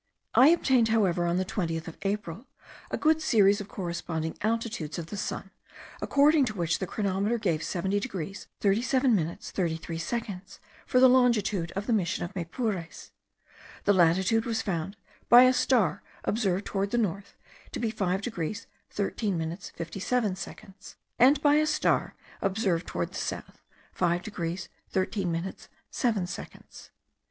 I 0.33 0.47
obtained, 0.47 0.87
however, 0.87 1.27
on 1.27 1.37
the 1.37 1.45
20th 1.45 1.87
of 1.87 1.95
April, 2.01 2.47
a 2.89 2.97
good 2.97 3.21
series 3.21 3.61
of 3.61 3.67
corresponding 3.67 4.35
altitudes 4.41 4.97
of 4.97 5.11
the 5.11 5.15
sun, 5.15 5.51
according 6.01 6.45
to 6.45 6.55
which 6.55 6.79
the 6.79 6.87
chronometer 6.87 7.37
gave 7.37 7.61
70 7.61 7.99
degrees 7.99 8.47
37 8.61 9.15
minutes 9.15 9.51
33 9.51 9.99
seconds 9.99 10.59
for 10.87 10.99
the 10.99 11.07
longitude 11.07 11.71
of 11.73 11.85
the 11.85 11.93
mission 11.93 12.25
of 12.25 12.33
Maypures; 12.35 13.11
the 13.83 13.93
latitude 13.93 14.43
was 14.45 14.63
found, 14.63 14.97
by 15.29 15.43
a 15.43 15.53
star 15.53 16.01
observed 16.23 16.65
towards 16.65 16.91
the 16.91 16.97
north, 16.97 17.35
to 17.71 17.79
be 17.79 17.91
5 17.91 18.23
degrees 18.23 18.65
13 18.89 19.37
minutes 19.37 19.69
57 19.75 20.35
seconds; 20.35 20.95
and 21.19 21.39
by 21.43 21.57
a 21.57 21.67
star 21.67 22.15
observed 22.41 22.87
towards 22.87 23.11
the 23.11 23.17
south, 23.23 23.61
5 23.91 24.23
degrees 24.23 24.67
13 24.89 25.31
minutes 25.31 25.69
7 25.91 26.25
seconds. 26.25 26.89